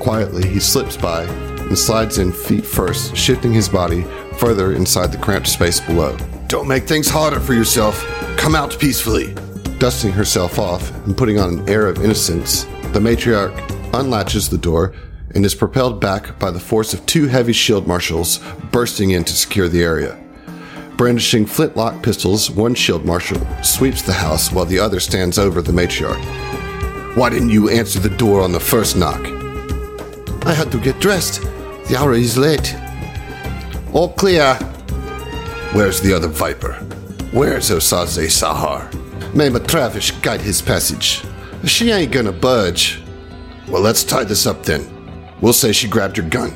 Quietly, 0.00 0.48
he 0.48 0.58
slips 0.58 0.96
by 0.96 1.22
and 1.22 1.78
slides 1.78 2.18
in 2.18 2.32
feet 2.32 2.66
first, 2.66 3.16
shifting 3.16 3.52
his 3.52 3.68
body 3.68 4.04
further 4.38 4.72
inside 4.72 5.12
the 5.12 5.18
cramped 5.18 5.48
space 5.48 5.78
below. 5.78 6.16
Don't 6.48 6.66
make 6.66 6.88
things 6.88 7.08
harder 7.08 7.38
for 7.38 7.54
yourself. 7.54 8.04
Come 8.36 8.56
out 8.56 8.76
peacefully. 8.80 9.36
Dusting 9.80 10.12
herself 10.12 10.58
off 10.58 10.90
and 11.06 11.16
putting 11.16 11.38
on 11.38 11.60
an 11.60 11.66
air 11.66 11.86
of 11.86 12.04
innocence, 12.04 12.64
the 12.92 13.00
matriarch 13.00 13.56
unlatches 13.94 14.50
the 14.50 14.58
door 14.58 14.92
and 15.34 15.42
is 15.42 15.54
propelled 15.54 15.98
back 15.98 16.38
by 16.38 16.50
the 16.50 16.60
force 16.60 16.92
of 16.92 17.06
two 17.06 17.26
heavy 17.28 17.54
shield 17.54 17.86
marshals 17.86 18.40
bursting 18.70 19.12
in 19.12 19.24
to 19.24 19.32
secure 19.32 19.68
the 19.68 19.82
area. 19.82 20.22
Brandishing 20.98 21.46
flintlock 21.46 22.02
pistols, 22.02 22.50
one 22.50 22.74
shield 22.74 23.06
marshal 23.06 23.40
sweeps 23.62 24.02
the 24.02 24.12
house 24.12 24.52
while 24.52 24.66
the 24.66 24.78
other 24.78 25.00
stands 25.00 25.38
over 25.38 25.62
the 25.62 25.72
matriarch. 25.72 27.16
Why 27.16 27.30
didn't 27.30 27.48
you 27.48 27.70
answer 27.70 28.00
the 28.00 28.14
door 28.18 28.42
on 28.42 28.52
the 28.52 28.60
first 28.60 28.98
knock? 28.98 29.24
I 30.44 30.52
had 30.52 30.70
to 30.72 30.78
get 30.78 31.00
dressed. 31.00 31.40
The 31.88 31.96
hour 31.98 32.12
is 32.12 32.36
late. 32.36 32.76
All 33.94 34.12
clear. 34.12 34.56
Where's 35.72 36.02
the 36.02 36.12
other 36.12 36.28
viper? 36.28 36.74
Where's 37.32 37.70
Osaze 37.70 38.28
Sahar? 38.28 38.99
May 39.32 39.48
Matravish 39.48 40.20
guide 40.22 40.40
his 40.40 40.60
passage. 40.60 41.22
She 41.64 41.92
ain't 41.92 42.10
gonna 42.10 42.32
budge. 42.32 43.00
Well, 43.68 43.80
let's 43.80 44.02
tie 44.02 44.24
this 44.24 44.44
up 44.44 44.64
then. 44.64 44.84
We'll 45.40 45.52
say 45.52 45.70
she 45.70 45.86
grabbed 45.86 46.16
your 46.16 46.28
gun. 46.28 46.50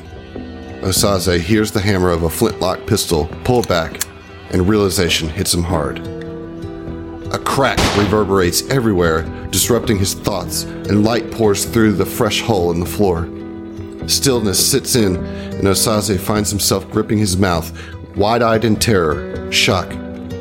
Osaze 0.81 1.39
hears 1.39 1.71
the 1.71 1.79
hammer 1.79 2.09
of 2.09 2.23
a 2.23 2.29
flintlock 2.29 2.85
pistol 2.85 3.29
pull 3.45 3.61
back, 3.61 4.05
and 4.49 4.67
realization 4.67 5.29
hits 5.29 5.53
him 5.53 5.63
hard. 5.63 5.99
A 7.33 7.39
crack 7.39 7.79
reverberates 7.97 8.69
everywhere, 8.69 9.21
disrupting 9.51 9.97
his 9.97 10.13
thoughts, 10.13 10.63
and 10.63 11.05
light 11.05 11.31
pours 11.31 11.63
through 11.63 11.93
the 11.93 12.05
fresh 12.05 12.41
hole 12.41 12.71
in 12.71 12.81
the 12.81 12.85
floor. 12.85 13.29
Stillness 14.07 14.59
sits 14.69 14.95
in, 14.95 15.15
and 15.15 15.63
Osaze 15.63 16.19
finds 16.19 16.49
himself 16.49 16.89
gripping 16.91 17.17
his 17.19 17.37
mouth, 17.37 17.71
wide 18.17 18.41
eyed 18.41 18.65
in 18.65 18.75
terror, 18.75 19.49
shock, 19.51 19.89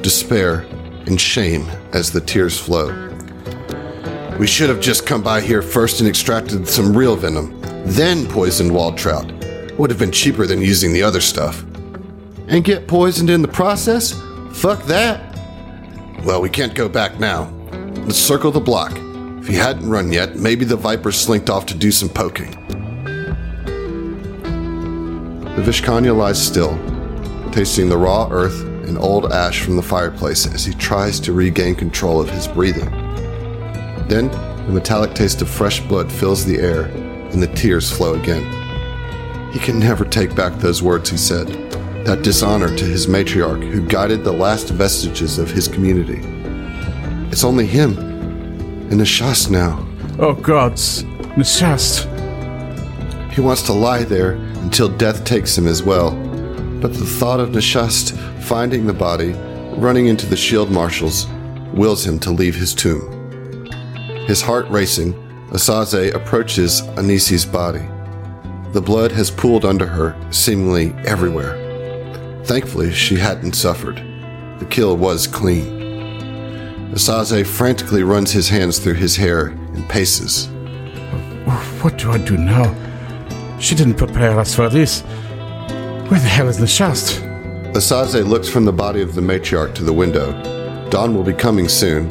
despair, 0.03 0.67
and 1.07 1.21
shame 1.21 1.69
as 1.93 2.11
the 2.11 2.21
tears 2.21 2.59
flow. 2.59 2.89
We 4.39 4.47
should 4.47 4.69
have 4.69 4.81
just 4.81 5.07
come 5.07 5.23
by 5.23 5.41
here 5.41 5.63
first 5.63 6.01
and 6.01 6.09
extracted 6.09 6.67
some 6.67 6.97
real 6.97 7.15
venom, 7.15 7.61
then 7.85 8.27
poisoned 8.27 8.73
Waltrout. 8.73 9.31
Would 9.79 9.91
have 9.91 9.99
been 9.99 10.13
cheaper 10.13 10.47
than 10.47 10.61
using 10.61 10.93
the 10.93 11.03
other 11.03 11.21
stuff. 11.21 11.65
And 12.49 12.65
get 12.65 12.89
poisoned 12.89 13.31
in 13.31 13.43
the 13.43 13.49
process? 13.49 14.13
Fuck 14.53 14.83
that. 14.85 15.39
Well, 16.25 16.41
we 16.41 16.51
can't 16.51 16.75
go 16.75 16.89
back 16.89 17.21
now. 17.21 17.51
Let's 18.05 18.19
circle 18.19 18.51
the 18.51 18.61
block. 18.61 18.93
If 19.41 19.47
he 19.47 19.55
hadn't 19.55 19.89
run 19.89 20.13
yet, 20.13 20.37
maybe 20.37 20.65
the 20.65 20.77
Viper 20.77 21.13
slinked 21.13 21.49
off 21.49 21.67
to 21.67 21.75
do 21.75 21.93
some 21.93 22.09
poking. 22.09 22.51
The 25.55 25.63
Vishkanya 25.63 26.17
lies 26.17 26.45
still, 26.45 26.77
tasting 27.53 27.89
the 27.89 27.97
raw 27.97 28.29
earth 28.33 28.74
and 28.89 28.99
old 28.99 29.33
ash 29.33 29.63
from 29.63 29.77
the 29.77 29.83
fireplace 29.83 30.47
as 30.47 30.65
he 30.65 30.75
tries 30.75 31.21
to 31.21 31.33
regain 31.33 31.75
control 31.75 32.21
of 32.21 32.31
his 32.31 32.49
breathing. 32.49 32.91
Then, 34.09 34.29
the 34.67 34.73
metallic 34.73 35.15
taste 35.15 35.43
of 35.43 35.49
fresh 35.49 35.81
blood 35.81 36.11
fills 36.11 36.45
the 36.45 36.59
air, 36.59 36.85
and 37.33 37.43
the 37.43 37.53
tears 37.55 37.91
flow 37.91 38.15
again. 38.15 38.45
He 39.53 39.59
can 39.59 39.79
never 39.79 40.05
take 40.05 40.35
back 40.35 40.59
those 40.59 40.83
words 40.83 41.11
he 41.11 41.17
said. 41.17 41.49
that 42.05 42.23
dishonor 42.23 42.69
to 42.77 42.85
his 42.85 43.07
matriarch 43.07 43.67
who 43.71 43.81
guided 43.87 44.25
the 44.25 44.33
last 44.33 44.69
vestiges 44.69 45.39
of 45.39 45.51
his 45.51 45.67
community. 45.67 46.21
It's 47.31 47.45
only 47.45 47.67
him 47.67 47.97
and 48.91 49.01
Nishast 49.01 49.51
now. 49.51 49.87
Oh 50.19 50.35
gods, 50.35 51.03
Nishast. 51.37 52.11
He 53.33 53.41
wants 53.41 53.63
to 53.63 53.73
lie 53.73 54.05
there 54.05 54.33
until 54.33 54.89
death 54.89 55.25
takes 55.25 55.57
him 55.57 55.67
as 55.67 55.83
well. 55.83 56.11
But 56.81 56.93
the 56.93 57.07
thought 57.07 57.41
of 57.41 57.51
Nishast 57.51 58.15
finding 58.45 58.87
the 58.87 58.93
body, 58.93 59.33
running 59.77 60.07
into 60.07 60.27
the 60.27 60.37
shield 60.37 60.71
marshals, 60.71 61.27
wills 61.73 62.07
him 62.07 62.19
to 62.19 62.31
leave 62.31 62.55
his 62.55 62.75
tomb. 62.75 63.11
His 64.27 64.43
heart 64.43 64.69
racing, 64.69 65.15
Osaze 65.51 66.15
approaches 66.15 66.83
Anisi's 66.97 67.47
body. 67.47 67.87
The 68.73 68.83
blood 68.83 69.13
has 69.13 69.31
pooled 69.31 69.65
under 69.65 69.87
her, 69.87 70.15
seemingly 70.31 70.93
everywhere. 71.07 72.43
Thankfully, 72.45 72.93
she 72.93 73.17
hadn't 73.17 73.55
suffered. 73.55 73.97
The 74.59 74.67
kill 74.67 74.97
was 74.97 75.27
clean. 75.27 76.93
Osaze 76.93 77.47
frantically 77.47 78.03
runs 78.03 78.31
his 78.31 78.51
hands 78.51 78.79
through 78.79 78.95
his 78.95 79.17
hair 79.17 79.47
and 79.47 79.89
paces. 79.89 80.49
What 81.83 81.97
do 81.97 82.11
I 82.11 82.19
do 82.19 82.37
now? 82.37 82.75
She 83.59 83.75
didn't 83.75 83.95
prepare 83.95 84.39
us 84.39 84.55
for 84.55 84.69
this. 84.69 85.01
Where 85.01 86.21
the 86.21 86.29
hell 86.29 86.49
is 86.49 86.59
Nishast? 86.59 87.34
Osaze 87.75 88.25
looks 88.25 88.49
from 88.49 88.65
the 88.65 88.73
body 88.73 89.03
of 89.03 89.17
the 89.17 89.21
matriarch 89.21 89.75
to 89.75 89.83
the 89.83 89.93
window. 89.93 90.31
Dawn 90.91 91.13
will 91.13 91.25
be 91.25 91.33
coming 91.33 91.69
soon. 91.69 92.07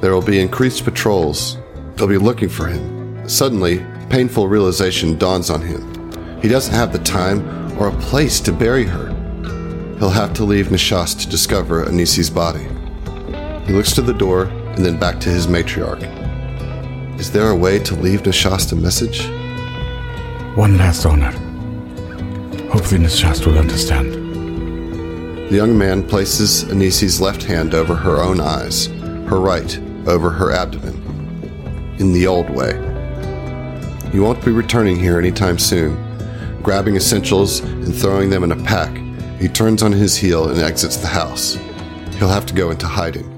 There 0.00 0.14
will 0.14 0.22
be 0.22 0.40
increased 0.40 0.84
patrols. 0.84 1.58
They'll 1.96 2.08
be 2.08 2.16
looking 2.16 2.48
for 2.48 2.66
him. 2.66 3.28
Suddenly, 3.28 3.84
painful 4.08 4.48
realization 4.48 5.18
dawns 5.18 5.50
on 5.50 5.60
him. 5.60 6.40
He 6.40 6.48
doesn't 6.48 6.74
have 6.74 6.94
the 6.94 6.98
time 7.00 7.46
or 7.78 7.88
a 7.88 8.00
place 8.00 8.40
to 8.40 8.52
bury 8.52 8.84
her. 8.84 9.08
He'll 9.98 10.08
have 10.08 10.32
to 10.32 10.44
leave 10.44 10.68
Nishast 10.68 11.20
to 11.20 11.28
discover 11.28 11.84
Anisi's 11.84 12.30
body. 12.30 12.66
He 13.66 13.74
looks 13.74 13.92
to 13.96 14.00
the 14.00 14.14
door 14.14 14.44
and 14.44 14.82
then 14.82 14.98
back 14.98 15.20
to 15.20 15.28
his 15.28 15.46
matriarch. 15.46 16.08
Is 17.20 17.30
there 17.30 17.50
a 17.50 17.54
way 17.54 17.78
to 17.80 17.94
leave 17.96 18.22
Nishast 18.22 18.72
a 18.72 18.76
message? 18.76 19.26
One 20.56 20.78
last 20.78 21.04
honor. 21.04 21.32
Hopefully 22.70 23.02
Nishast 23.02 23.44
will 23.44 23.58
understand. 23.58 24.21
The 25.52 25.58
young 25.58 25.76
man 25.76 26.08
places 26.08 26.64
Anisi's 26.64 27.20
left 27.20 27.42
hand 27.42 27.74
over 27.74 27.94
her 27.94 28.22
own 28.22 28.40
eyes, 28.40 28.86
her 28.86 29.38
right 29.38 29.78
over 30.06 30.30
her 30.30 30.50
abdomen. 30.50 30.94
In 31.98 32.10
the 32.10 32.26
old 32.26 32.48
way. 32.48 32.72
He 34.12 34.18
won't 34.18 34.42
be 34.42 34.50
returning 34.50 34.98
here 34.98 35.18
anytime 35.18 35.58
soon. 35.58 35.94
Grabbing 36.62 36.96
essentials 36.96 37.60
and 37.60 37.94
throwing 37.94 38.30
them 38.30 38.44
in 38.44 38.52
a 38.52 38.64
pack, 38.64 38.96
he 39.38 39.46
turns 39.46 39.82
on 39.82 39.92
his 39.92 40.16
heel 40.16 40.48
and 40.48 40.58
exits 40.58 40.96
the 40.96 41.06
house. 41.06 41.58
He'll 42.16 42.28
have 42.28 42.46
to 42.46 42.54
go 42.54 42.70
into 42.70 42.86
hiding. 42.86 43.28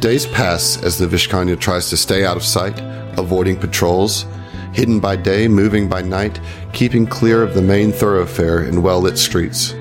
Days 0.00 0.24
pass 0.24 0.82
as 0.82 0.96
the 0.96 1.06
Vishkanya 1.06 1.60
tries 1.60 1.90
to 1.90 1.98
stay 1.98 2.24
out 2.24 2.38
of 2.38 2.42
sight, 2.42 2.80
avoiding 3.18 3.58
patrols, 3.58 4.24
hidden 4.72 5.00
by 5.00 5.16
day, 5.16 5.48
moving 5.48 5.86
by 5.86 6.00
night, 6.00 6.40
keeping 6.72 7.06
clear 7.06 7.42
of 7.42 7.52
the 7.52 7.60
main 7.60 7.92
thoroughfare 7.92 8.60
and 8.60 8.82
well 8.82 9.02
lit 9.02 9.18
streets. 9.18 9.74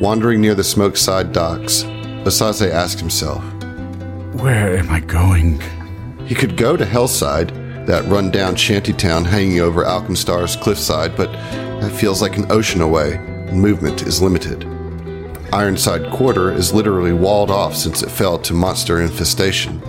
Wandering 0.00 0.40
near 0.40 0.54
the 0.54 0.64
smoke 0.64 0.96
side 0.96 1.30
docks, 1.30 1.82
Osaze 2.24 2.70
asks 2.70 2.98
himself, 2.98 3.44
Where 4.40 4.78
am 4.78 4.88
I 4.88 5.00
going? 5.00 5.60
He 6.24 6.34
could 6.34 6.56
go 6.56 6.74
to 6.74 6.86
Hellside, 6.86 7.50
that 7.86 8.06
run-down 8.06 8.56
shantytown 8.56 9.26
hanging 9.26 9.60
over 9.60 9.84
Alkenstar's 9.84 10.56
cliffside, 10.56 11.14
but 11.18 11.30
that 11.82 11.92
feels 11.92 12.22
like 12.22 12.38
an 12.38 12.50
ocean 12.50 12.80
away, 12.80 13.16
and 13.16 13.60
movement 13.60 14.00
is 14.02 14.22
limited. 14.22 14.64
Ironside 15.52 16.10
Quarter 16.10 16.52
is 16.52 16.72
literally 16.72 17.12
walled 17.12 17.50
off 17.50 17.76
since 17.76 18.02
it 18.02 18.10
fell 18.10 18.38
to 18.38 18.54
monster 18.54 19.02
infestation. 19.02 19.82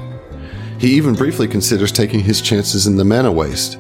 He 0.78 0.90
even 0.96 1.14
briefly 1.14 1.48
considers 1.48 1.92
taking 1.92 2.20
his 2.20 2.42
chances 2.42 2.86
in 2.86 2.98
the 2.98 3.06
Mana 3.06 3.32
Waste. 3.32 3.80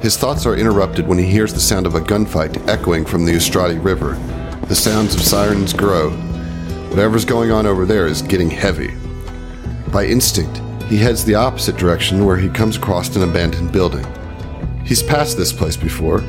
His 0.00 0.16
thoughts 0.16 0.46
are 0.46 0.54
interrupted 0.54 1.08
when 1.08 1.18
he 1.18 1.26
hears 1.26 1.52
the 1.52 1.58
sound 1.58 1.86
of 1.86 1.96
a 1.96 2.00
gunfight 2.00 2.68
echoing 2.68 3.04
from 3.04 3.24
the 3.24 3.32
Ustrati 3.32 3.82
River. 3.82 4.16
The 4.68 4.76
sounds 4.76 5.14
of 5.14 5.22
sirens 5.22 5.72
grow. 5.72 6.10
Whatever's 6.90 7.24
going 7.24 7.50
on 7.50 7.64
over 7.64 7.86
there 7.86 8.06
is 8.06 8.20
getting 8.20 8.50
heavy. 8.50 8.94
By 9.90 10.04
instinct, 10.04 10.58
he 10.90 10.98
heads 10.98 11.24
the 11.24 11.36
opposite 11.36 11.78
direction 11.78 12.26
where 12.26 12.36
he 12.36 12.50
comes 12.50 12.76
across 12.76 13.16
an 13.16 13.22
abandoned 13.22 13.72
building. 13.72 14.06
He's 14.84 15.02
passed 15.02 15.38
this 15.38 15.54
place 15.54 15.78
before 15.78 16.20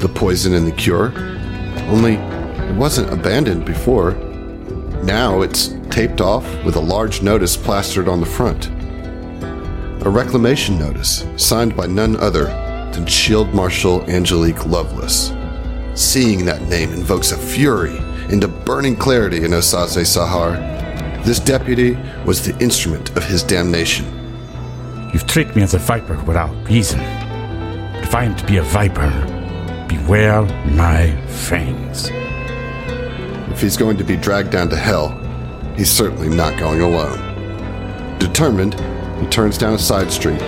the 0.00 0.08
poison 0.14 0.52
and 0.52 0.66
the 0.66 0.72
cure. 0.72 1.14
Only 1.88 2.16
it 2.16 2.76
wasn't 2.76 3.10
abandoned 3.10 3.64
before. 3.64 4.12
Now 5.02 5.40
it's 5.40 5.74
taped 5.88 6.20
off 6.20 6.44
with 6.66 6.76
a 6.76 6.80
large 6.80 7.22
notice 7.22 7.56
plastered 7.56 8.06
on 8.06 8.20
the 8.20 8.26
front. 8.26 8.66
A 10.04 10.10
reclamation 10.10 10.78
notice 10.78 11.24
signed 11.38 11.74
by 11.74 11.86
none 11.86 12.16
other 12.16 12.44
than 12.92 13.06
Shield 13.06 13.54
Marshal 13.54 14.02
Angelique 14.10 14.66
Lovelace. 14.66 15.32
Seeing 15.98 16.44
that 16.44 16.62
name 16.68 16.92
invokes 16.92 17.32
a 17.32 17.36
fury 17.36 17.96
into 18.28 18.46
burning 18.46 18.94
clarity 18.94 19.38
in 19.38 19.50
Osaze 19.50 20.06
Sahar. 20.06 20.54
This 21.24 21.40
deputy 21.40 21.98
was 22.24 22.46
the 22.46 22.56
instrument 22.62 23.16
of 23.16 23.24
his 23.24 23.42
damnation. 23.42 24.06
You've 25.12 25.26
tricked 25.26 25.56
me 25.56 25.62
as 25.62 25.74
a 25.74 25.78
viper 25.78 26.22
without 26.22 26.54
reason. 26.68 27.00
But 27.00 28.04
if 28.04 28.14
I 28.14 28.22
am 28.22 28.36
to 28.36 28.46
be 28.46 28.58
a 28.58 28.62
viper, 28.62 29.10
beware 29.88 30.42
my 30.66 31.20
fangs. 31.26 32.10
If 33.50 33.60
he's 33.60 33.76
going 33.76 33.96
to 33.96 34.04
be 34.04 34.16
dragged 34.16 34.52
down 34.52 34.68
to 34.68 34.76
hell, 34.76 35.20
he's 35.76 35.90
certainly 35.90 36.28
not 36.28 36.56
going 36.60 36.80
alone. 36.80 37.18
Determined, 38.20 38.74
he 39.20 39.26
turns 39.26 39.58
down 39.58 39.74
a 39.74 39.78
side 39.80 40.12
street 40.12 40.40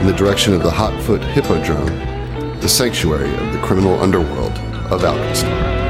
in 0.00 0.06
the 0.06 0.14
direction 0.16 0.54
of 0.54 0.62
the 0.62 0.70
Hotfoot 0.70 1.22
Hippodrome, 1.34 2.60
the 2.60 2.68
sanctuary 2.70 3.28
of 3.28 3.52
the 3.52 3.60
criminal 3.60 4.00
underworld 4.00 4.58
of 4.90 5.02
Alkenstar. 5.02 5.83